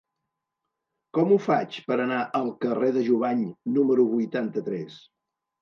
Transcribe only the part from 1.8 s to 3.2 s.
per anar al carrer de